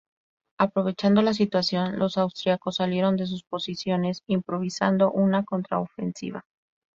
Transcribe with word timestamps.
Aprovechando 0.57 1.21
la 1.21 1.35
situación, 1.35 1.99
los 1.99 2.17
austríacos 2.17 2.77
salieron 2.77 3.17
de 3.17 3.27
sus 3.27 3.43
posiciones 3.43 4.23
improvisando 4.25 5.11
una 5.11 5.43
contraofensiva. 5.45 6.43